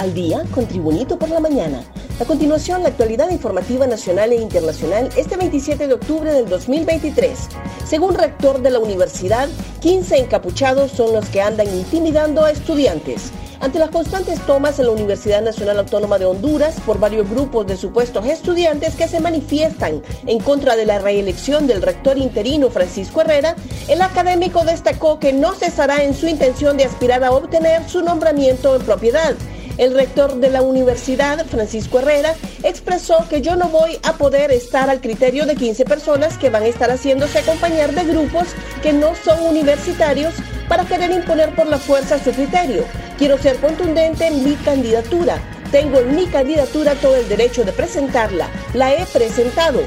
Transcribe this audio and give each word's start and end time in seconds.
al 0.00 0.14
día 0.14 0.44
con 0.54 0.66
Tribunito 0.66 1.18
por 1.18 1.28
la 1.28 1.40
mañana. 1.40 1.84
A 2.20 2.24
continuación, 2.24 2.82
la 2.82 2.88
actualidad 2.88 3.28
informativa 3.28 3.86
nacional 3.86 4.32
e 4.32 4.36
internacional 4.36 5.10
este 5.14 5.36
27 5.36 5.86
de 5.86 5.92
octubre 5.92 6.32
del 6.32 6.48
2023. 6.48 7.38
Según 7.86 8.14
rector 8.14 8.62
de 8.62 8.70
la 8.70 8.78
universidad, 8.78 9.46
15 9.80 10.16
encapuchados 10.16 10.90
son 10.92 11.12
los 11.12 11.26
que 11.26 11.42
andan 11.42 11.68
intimidando 11.68 12.44
a 12.44 12.50
estudiantes. 12.50 13.30
Ante 13.60 13.78
las 13.78 13.90
constantes 13.90 14.40
tomas 14.46 14.78
en 14.78 14.86
la 14.86 14.92
Universidad 14.92 15.42
Nacional 15.42 15.78
Autónoma 15.80 16.18
de 16.18 16.24
Honduras 16.24 16.76
por 16.86 16.98
varios 16.98 17.28
grupos 17.28 17.66
de 17.66 17.76
supuestos 17.76 18.24
estudiantes 18.24 18.94
que 18.94 19.06
se 19.06 19.20
manifiestan 19.20 20.02
en 20.24 20.40
contra 20.40 20.76
de 20.76 20.86
la 20.86 20.98
reelección 20.98 21.66
del 21.66 21.82
rector 21.82 22.16
interino 22.16 22.70
Francisco 22.70 23.20
Herrera, 23.20 23.54
el 23.86 24.00
académico 24.00 24.64
destacó 24.64 25.18
que 25.18 25.34
no 25.34 25.52
cesará 25.52 26.02
en 26.04 26.14
su 26.14 26.26
intención 26.26 26.78
de 26.78 26.86
aspirar 26.86 27.22
a 27.22 27.32
obtener 27.32 27.86
su 27.86 28.00
nombramiento 28.00 28.74
en 28.76 28.82
propiedad. 28.82 29.36
El 29.80 29.94
rector 29.94 30.34
de 30.34 30.50
la 30.50 30.60
universidad, 30.60 31.46
Francisco 31.46 32.00
Herrera, 32.00 32.34
expresó 32.64 33.26
que 33.30 33.40
yo 33.40 33.56
no 33.56 33.70
voy 33.70 33.98
a 34.02 34.12
poder 34.18 34.52
estar 34.52 34.90
al 34.90 35.00
criterio 35.00 35.46
de 35.46 35.56
15 35.56 35.86
personas 35.86 36.36
que 36.36 36.50
van 36.50 36.64
a 36.64 36.66
estar 36.66 36.90
haciéndose 36.90 37.38
acompañar 37.38 37.94
de 37.94 38.04
grupos 38.04 38.48
que 38.82 38.92
no 38.92 39.14
son 39.14 39.42
universitarios 39.42 40.34
para 40.68 40.84
querer 40.84 41.10
imponer 41.12 41.54
por 41.54 41.66
la 41.66 41.78
fuerza 41.78 42.22
su 42.22 42.30
criterio. 42.32 42.84
Quiero 43.16 43.38
ser 43.38 43.56
contundente 43.56 44.26
en 44.26 44.44
mi 44.44 44.54
candidatura. 44.56 45.38
Tengo 45.72 46.00
en 46.00 46.14
mi 46.14 46.26
candidatura 46.26 46.94
todo 46.96 47.16
el 47.16 47.26
derecho 47.30 47.64
de 47.64 47.72
presentarla. 47.72 48.50
La 48.74 48.92
he 48.92 49.06
presentado. 49.06 49.80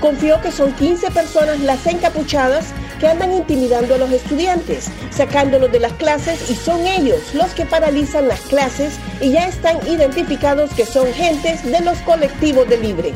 Confío 0.00 0.40
que 0.42 0.52
son 0.52 0.72
15 0.74 1.10
personas 1.10 1.58
las 1.58 1.84
encapuchadas 1.88 2.66
que 3.00 3.08
andan 3.08 3.32
intimidando 3.32 3.94
a 3.94 3.98
los 3.98 4.12
estudiantes, 4.12 4.88
sacándolos 5.10 5.72
de 5.72 5.80
las 5.80 5.94
clases 5.94 6.50
y 6.50 6.54
son 6.54 6.86
ellos 6.86 7.34
los 7.34 7.50
que 7.54 7.64
paralizan 7.66 8.28
las 8.28 8.40
clases 8.42 8.98
y 9.20 9.32
ya 9.32 9.48
están 9.48 9.78
identificados 9.88 10.70
que 10.74 10.84
son 10.84 11.12
gentes 11.12 11.64
de 11.64 11.80
los 11.80 11.98
colectivos 11.98 12.68
de 12.68 12.76
Libre. 12.76 13.14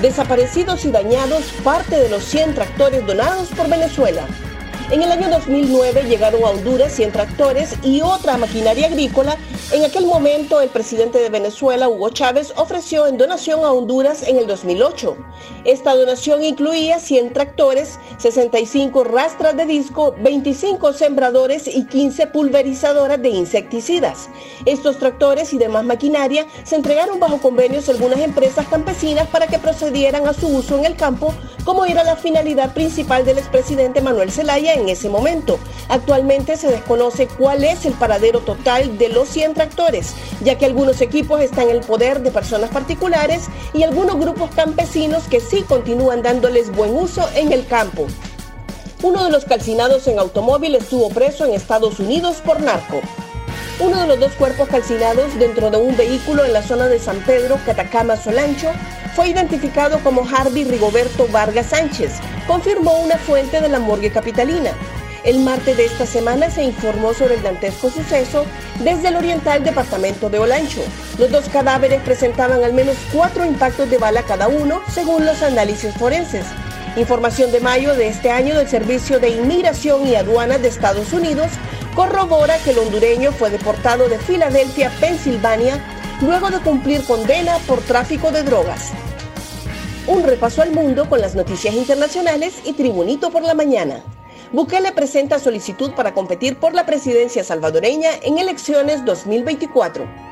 Desaparecidos 0.00 0.84
y 0.84 0.92
dañados 0.92 1.42
parte 1.64 1.96
de 1.96 2.08
los 2.08 2.24
100 2.24 2.54
tractores 2.54 3.04
donados 3.04 3.48
por 3.48 3.68
Venezuela. 3.68 4.26
En 4.90 5.04
el 5.04 5.12
año 5.12 5.30
2009 5.30 6.02
llegaron 6.08 6.42
a 6.42 6.48
Honduras 6.48 6.92
100 6.92 7.12
tractores 7.12 7.76
y 7.84 8.00
otra 8.00 8.36
maquinaria 8.36 8.88
agrícola. 8.88 9.36
En 9.70 9.84
aquel 9.84 10.04
momento 10.04 10.60
el 10.60 10.68
presidente 10.68 11.18
de 11.18 11.28
Venezuela, 11.28 11.88
Hugo 11.88 12.10
Chávez, 12.10 12.52
ofreció 12.56 13.06
en 13.06 13.16
donación 13.16 13.64
a 13.64 13.70
Honduras 13.70 14.24
en 14.26 14.36
el 14.36 14.48
2008. 14.48 15.16
Esta 15.64 15.94
donación 15.94 16.42
incluía 16.42 16.98
100 16.98 17.32
tractores, 17.32 18.00
65 18.18 19.04
rastras 19.04 19.56
de 19.56 19.64
disco, 19.64 20.16
25 20.18 20.92
sembradores 20.92 21.68
y 21.68 21.86
15 21.86 22.26
pulverizadoras 22.26 23.22
de 23.22 23.28
insecticidas. 23.28 24.28
Estos 24.66 24.98
tractores 24.98 25.52
y 25.52 25.58
demás 25.58 25.84
maquinaria 25.84 26.46
se 26.64 26.74
entregaron 26.74 27.20
bajo 27.20 27.38
convenios 27.38 27.88
a 27.88 27.92
algunas 27.92 28.18
empresas 28.18 28.66
campesinas 28.66 29.28
para 29.28 29.46
que 29.46 29.60
procedieran 29.60 30.26
a 30.26 30.34
su 30.34 30.48
uso 30.48 30.76
en 30.78 30.84
el 30.84 30.96
campo, 30.96 31.32
como 31.64 31.84
era 31.84 32.04
la 32.04 32.16
finalidad 32.16 32.72
principal 32.72 33.24
del 33.24 33.38
expresidente 33.38 34.00
Manuel 34.00 34.30
Zelaya 34.30 34.74
en 34.74 34.88
ese 34.88 35.08
momento. 35.08 35.58
Actualmente 35.88 36.56
se 36.56 36.70
desconoce 36.70 37.26
cuál 37.26 37.64
es 37.64 37.86
el 37.86 37.92
paradero 37.94 38.40
total 38.40 38.98
de 38.98 39.08
los 39.08 39.28
100 39.28 39.54
tractores, 39.54 40.14
ya 40.42 40.56
que 40.56 40.66
algunos 40.66 41.00
equipos 41.00 41.40
están 41.40 41.68
en 41.68 41.76
el 41.76 41.80
poder 41.82 42.20
de 42.20 42.30
personas 42.30 42.70
particulares 42.70 43.48
y 43.72 43.82
algunos 43.82 44.18
grupos 44.18 44.50
campesinos 44.54 45.24
que 45.24 45.40
sí 45.40 45.62
continúan 45.62 46.22
dándoles 46.22 46.74
buen 46.74 46.94
uso 46.94 47.28
en 47.34 47.52
el 47.52 47.66
campo. 47.66 48.06
Uno 49.02 49.24
de 49.24 49.30
los 49.30 49.46
calcinados 49.46 50.06
en 50.08 50.18
automóvil 50.18 50.74
estuvo 50.74 51.08
preso 51.08 51.46
en 51.46 51.54
Estados 51.54 51.98
Unidos 52.00 52.42
por 52.44 52.60
narco. 52.60 53.00
Uno 53.80 53.98
de 53.98 54.06
los 54.06 54.20
dos 54.20 54.32
cuerpos 54.32 54.68
calcinados 54.68 55.38
dentro 55.38 55.70
de 55.70 55.78
un 55.78 55.96
vehículo 55.96 56.44
en 56.44 56.52
la 56.52 56.62
zona 56.62 56.86
de 56.88 56.98
San 56.98 57.18
Pedro, 57.20 57.58
Catacama, 57.64 58.14
Solancho, 58.14 58.70
fue 59.16 59.28
identificado 59.28 60.00
como 60.00 60.28
Harvey 60.28 60.64
Rigoberto 60.64 61.26
Vargas 61.28 61.68
Sánchez, 61.68 62.12
confirmó 62.46 63.00
una 63.00 63.16
fuente 63.16 63.58
de 63.58 63.70
la 63.70 63.78
morgue 63.78 64.12
capitalina. 64.12 64.72
El 65.24 65.40
martes 65.40 65.78
de 65.78 65.86
esta 65.86 66.04
semana 66.04 66.50
se 66.50 66.62
informó 66.62 67.14
sobre 67.14 67.36
el 67.36 67.42
dantesco 67.42 67.88
suceso 67.88 68.44
desde 68.80 69.08
el 69.08 69.16
oriental 69.16 69.64
departamento 69.64 70.28
de 70.28 70.40
Olancho. 70.40 70.82
Los 71.18 71.30
dos 71.30 71.48
cadáveres 71.48 72.02
presentaban 72.02 72.62
al 72.62 72.74
menos 72.74 72.96
cuatro 73.14 73.46
impactos 73.46 73.88
de 73.88 73.96
bala 73.96 74.24
cada 74.24 74.48
uno, 74.48 74.82
según 74.92 75.24
los 75.24 75.42
análisis 75.42 75.94
forenses. 75.94 76.44
Información 76.96 77.50
de 77.50 77.60
mayo 77.60 77.94
de 77.94 78.08
este 78.08 78.30
año 78.30 78.56
del 78.56 78.68
Servicio 78.68 79.20
de 79.20 79.30
Inmigración 79.30 80.06
y 80.06 80.16
Aduanas 80.16 80.60
de 80.60 80.68
Estados 80.68 81.14
Unidos 81.14 81.48
corrobora 82.00 82.56
que 82.64 82.70
el 82.70 82.78
hondureño 82.78 83.30
fue 83.30 83.50
deportado 83.50 84.08
de 84.08 84.18
Filadelfia, 84.18 84.90
Pensilvania, 85.00 85.84
luego 86.22 86.48
de 86.48 86.58
cumplir 86.60 87.04
condena 87.04 87.58
por 87.66 87.82
tráfico 87.82 88.32
de 88.32 88.42
drogas. 88.42 88.92
Un 90.06 90.22
repaso 90.22 90.62
al 90.62 90.72
mundo 90.72 91.10
con 91.10 91.20
las 91.20 91.34
noticias 91.34 91.74
internacionales 91.74 92.54
y 92.64 92.72
Tribunito 92.72 93.30
por 93.30 93.42
la 93.42 93.52
mañana. 93.52 94.02
Bukele 94.50 94.92
presenta 94.92 95.38
solicitud 95.38 95.90
para 95.90 96.14
competir 96.14 96.56
por 96.56 96.72
la 96.72 96.86
presidencia 96.86 97.44
salvadoreña 97.44 98.12
en 98.22 98.38
elecciones 98.38 99.04
2024. 99.04 100.29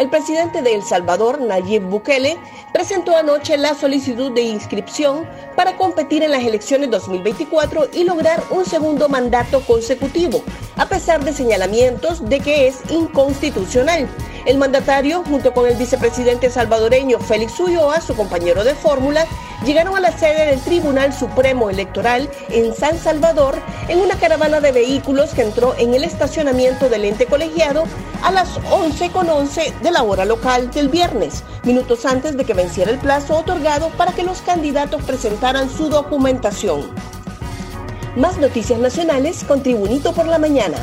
El 0.00 0.08
presidente 0.08 0.62
de 0.62 0.74
El 0.74 0.82
Salvador, 0.82 1.42
Nayib 1.42 1.82
Bukele, 1.82 2.38
presentó 2.72 3.14
anoche 3.14 3.58
la 3.58 3.74
solicitud 3.74 4.32
de 4.32 4.40
inscripción 4.40 5.28
para 5.56 5.76
competir 5.76 6.22
en 6.22 6.30
las 6.30 6.42
elecciones 6.42 6.90
2024 6.90 7.88
y 7.92 8.04
lograr 8.04 8.42
un 8.50 8.64
segundo 8.64 9.10
mandato 9.10 9.60
consecutivo, 9.60 10.42
a 10.78 10.86
pesar 10.86 11.22
de 11.22 11.34
señalamientos 11.34 12.26
de 12.26 12.40
que 12.40 12.66
es 12.66 12.78
inconstitucional. 12.90 14.08
El 14.46 14.56
mandatario, 14.56 15.22
junto 15.22 15.52
con 15.52 15.68
el 15.68 15.76
vicepresidente 15.76 16.48
salvadoreño 16.48 17.18
Félix 17.18 17.60
Ulloa, 17.60 18.00
su 18.00 18.16
compañero 18.16 18.64
de 18.64 18.74
fórmula, 18.74 19.26
llegaron 19.64 19.96
a 19.96 20.00
la 20.00 20.16
sede 20.16 20.46
del 20.46 20.60
Tribunal 20.60 21.12
Supremo 21.12 21.70
Electoral 21.70 22.28
en 22.48 22.74
San 22.74 22.98
Salvador 22.98 23.58
en 23.88 24.00
una 24.00 24.16
caravana 24.16 24.60
de 24.60 24.72
vehículos 24.72 25.30
que 25.30 25.42
entró 25.42 25.74
en 25.78 25.94
el 25.94 26.04
estacionamiento 26.04 26.88
del 26.88 27.04
ente 27.04 27.26
colegiado 27.26 27.84
a 28.22 28.30
las 28.30 28.60
11.11 28.62 29.80
de 29.80 29.90
la 29.90 30.02
hora 30.02 30.24
local 30.24 30.70
del 30.70 30.88
viernes, 30.88 31.44
minutos 31.64 32.06
antes 32.06 32.36
de 32.36 32.44
que 32.44 32.54
venciera 32.54 32.90
el 32.90 32.98
plazo 32.98 33.38
otorgado 33.38 33.90
para 33.90 34.12
que 34.12 34.22
los 34.22 34.40
candidatos 34.42 35.02
presentaran 35.02 35.70
su 35.70 35.88
documentación. 35.88 36.90
Más 38.16 38.38
noticias 38.38 38.78
nacionales 38.78 39.44
con 39.44 39.62
Tribunito 39.62 40.12
por 40.12 40.26
la 40.26 40.38
Mañana. 40.38 40.76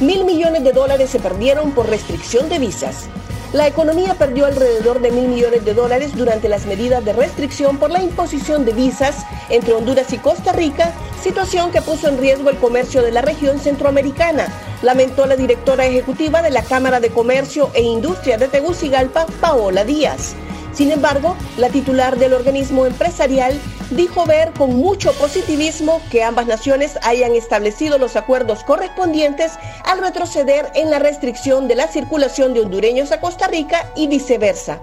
Mil 0.00 0.24
millones 0.24 0.64
de 0.64 0.72
dólares 0.72 1.10
se 1.10 1.18
perdieron 1.18 1.72
por 1.72 1.88
restricción 1.88 2.48
de 2.48 2.58
visas. 2.58 3.08
La 3.52 3.66
economía 3.66 4.14
perdió 4.14 4.46
alrededor 4.46 5.00
de 5.00 5.10
mil 5.10 5.26
millones 5.26 5.64
de 5.64 5.74
dólares 5.74 6.14
durante 6.14 6.48
las 6.48 6.66
medidas 6.66 7.04
de 7.04 7.12
restricción 7.12 7.78
por 7.78 7.90
la 7.90 8.00
imposición 8.00 8.64
de 8.64 8.72
visas 8.72 9.26
entre 9.48 9.74
Honduras 9.74 10.12
y 10.12 10.18
Costa 10.18 10.52
Rica, 10.52 10.92
situación 11.20 11.72
que 11.72 11.82
puso 11.82 12.08
en 12.08 12.18
riesgo 12.18 12.48
el 12.48 12.58
comercio 12.58 13.02
de 13.02 13.10
la 13.10 13.22
región 13.22 13.58
centroamericana, 13.58 14.46
lamentó 14.82 15.26
la 15.26 15.34
directora 15.34 15.84
ejecutiva 15.84 16.42
de 16.42 16.50
la 16.50 16.62
Cámara 16.62 17.00
de 17.00 17.10
Comercio 17.10 17.70
e 17.74 17.82
Industria 17.82 18.38
de 18.38 18.46
Tegucigalpa, 18.46 19.26
Paola 19.40 19.84
Díaz. 19.84 20.36
Sin 20.72 20.92
embargo, 20.92 21.36
la 21.56 21.70
titular 21.70 22.18
del 22.18 22.34
organismo 22.34 22.86
empresarial 22.86 23.60
dijo 23.90 24.24
ver 24.24 24.52
con 24.52 24.76
mucho 24.76 25.12
positivismo 25.14 26.00
que 26.10 26.22
ambas 26.22 26.46
naciones 26.46 26.98
hayan 27.02 27.34
establecido 27.34 27.98
los 27.98 28.16
acuerdos 28.16 28.64
correspondientes 28.64 29.52
al 29.84 30.00
retroceder 30.00 30.70
en 30.74 30.90
la 30.90 30.98
restricción 30.98 31.68
de 31.68 31.74
la 31.74 31.88
circulación 31.88 32.54
de 32.54 32.60
hondureños 32.60 33.12
a 33.12 33.20
Costa 33.20 33.48
Rica 33.48 33.92
y 33.96 34.06
viceversa. 34.06 34.80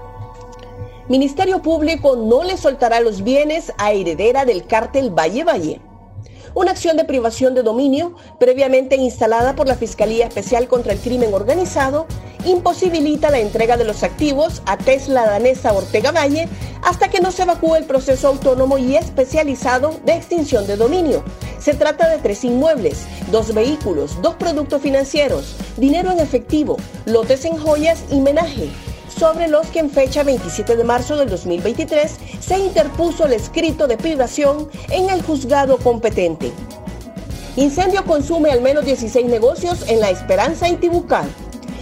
Ministerio 1.08 1.62
Público 1.62 2.18
no 2.18 2.44
le 2.44 2.58
soltará 2.58 3.00
los 3.00 3.24
bienes 3.24 3.72
a 3.78 3.94
heredera 3.94 4.44
del 4.44 4.68
cártel 4.68 5.10
Valle 5.10 5.44
Valle 5.44 5.82
una 6.58 6.72
acción 6.72 6.98
de 6.98 7.06
privación 7.06 7.54
de 7.54 7.62
dominio 7.62 8.16
previamente 8.40 8.96
instalada 8.96 9.54
por 9.56 9.68
la 9.68 9.76
Fiscalía 9.76 10.26
Especial 10.26 10.68
contra 10.68 10.92
el 10.92 11.00
Crimen 11.00 11.32
Organizado 11.32 12.08
imposibilita 12.48 13.30
la 13.30 13.40
entrega 13.40 13.78
de 13.78 13.84
los 13.84 14.04
activos 14.04 14.62
a 14.66 14.78
Tesla 14.78 15.26
danesa 15.26 15.74
Ortega 15.74 16.12
Valle 16.12 16.48
hasta 16.82 17.10
que 17.10 17.20
no 17.20 17.32
se 17.32 17.44
evacúe 17.44 17.76
el 17.76 17.86
proceso 17.86 18.30
autónomo 18.30 18.78
y 18.78 18.96
especializado 18.96 20.00
de 20.06 20.14
extinción 20.14 20.66
de 20.66 20.78
dominio. 20.78 21.24
Se 21.60 21.74
trata 21.74 22.08
de 22.08 22.20
tres 22.20 22.44
inmuebles, 22.46 23.06
dos 23.32 23.54
vehículos, 23.54 24.22
dos 24.22 24.36
productos 24.36 24.82
financieros, 24.82 25.58
dinero 25.76 26.12
en 26.12 26.20
efectivo, 26.20 26.78
lotes 27.06 27.44
en 27.46 27.58
joyas 27.58 28.04
y 28.10 28.22
menaje 28.22 28.70
sobre 29.10 29.48
los 29.48 29.68
que 29.68 29.80
en 29.80 29.90
fecha 29.90 30.24
27 30.24 30.76
de 30.76 30.84
marzo 30.84 31.18
del 31.18 31.30
2023 31.30 32.12
se 32.40 32.60
interpuso 32.60 33.26
el 33.26 33.34
escrito 33.34 33.88
de 33.88 33.98
privación 33.98 34.70
en 34.92 35.10
el 35.10 35.24
juzgado 35.24 35.78
competente. 35.78 36.52
Incendio 37.56 38.06
consume 38.06 38.52
al 38.52 38.62
menos 38.62 38.86
16 38.86 39.26
negocios 39.26 39.84
en 39.88 40.00
La 40.00 40.12
Esperanza 40.12 40.70
y. 40.70 40.78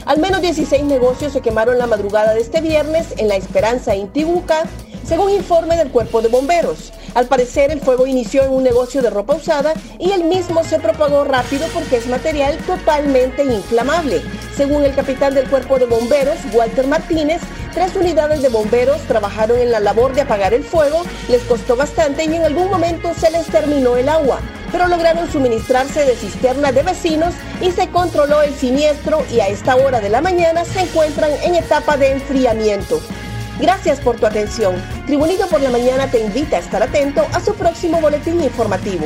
Al 0.06 0.20
menos 0.20 0.42
16 0.42 0.84
negocios 0.84 1.34
se 1.34 1.42
quemaron 1.42 1.80
la 1.80 1.88
madrugada 1.88 2.36
de 2.36 2.42
este 2.42 2.62
viernes 2.62 3.08
en 3.18 3.28
La 3.28 3.38
Esperanza 3.38 3.96
y 3.96 4.06
Tibucá 4.06 4.66
según 5.04 5.32
informe 5.32 5.78
del 5.78 5.90
cuerpo 5.90 6.22
de 6.22 6.28
bomberos. 6.28 6.94
Al 7.16 7.28
parecer 7.28 7.72
el 7.72 7.80
fuego 7.80 8.06
inició 8.06 8.44
en 8.44 8.52
un 8.52 8.64
negocio 8.64 9.02
de 9.02 9.10
ropa 9.10 9.36
usada 9.36 9.74
y 9.98 10.12
el 10.12 10.24
mismo 10.24 10.64
se 10.64 10.80
propagó 10.80 11.24
rápido 11.24 11.68
porque 11.74 11.98
es 11.98 12.08
material 12.08 12.58
totalmente 12.68 13.44
inflamable. 13.44 14.22
Según 14.56 14.84
el 14.84 14.94
capitán 14.94 15.34
del 15.34 15.50
cuerpo 15.50 15.80
de 15.80 15.86
bomberos, 15.86 16.38
Walter 16.54 16.86
Martínez, 16.86 17.42
tres 17.74 17.96
unidades 17.96 18.44
de 18.44 18.50
bomberos 18.50 19.02
trabajaron 19.08 19.60
en 19.60 19.72
la 19.72 19.80
labor 19.80 20.14
de 20.14 20.22
apagar 20.22 20.54
el 20.54 20.64
fuego, 20.64 21.04
les 21.30 21.42
costó 21.44 21.76
bastante 21.76 22.26
y 22.26 22.36
en 22.36 22.44
algún 22.44 22.70
momento 22.70 23.12
se 23.16 23.32
les 23.32 23.48
terminó 23.48 23.98
el 23.98 24.10
agua, 24.10 24.40
pero 24.72 24.88
lograron 24.88 25.32
suministrarse 25.32 26.06
de 26.06 26.16
cisterna 26.16 26.72
de 26.72 26.84
vecinos 26.84 27.34
y 27.62 27.72
se 27.72 27.90
controló 27.90 28.42
el 28.42 28.54
siniestro 28.54 29.26
y 29.32 29.40
a 29.40 29.48
esta 29.48 29.76
hora 29.76 30.02
de 30.02 30.10
la 30.10 30.22
mañana 30.22 30.66
se 30.66 30.82
encuentran 30.82 31.32
en 31.44 31.56
etapa 31.56 31.98
de 31.98 32.12
enfriamiento. 32.12 33.02
Gracias 33.60 34.02
por 34.02 34.18
tu 34.18 34.26
atención. 34.26 34.76
Tribunito 35.06 35.48
por 35.48 35.62
la 35.62 35.70
Mañana 35.70 36.12
te 36.12 36.20
invita 36.20 36.58
a 36.58 36.60
estar 36.60 36.84
atento 36.84 37.26
a 37.32 37.40
su 37.40 37.56
próximo 37.56 38.02
boletín 38.02 38.44
informativo. 38.44 39.06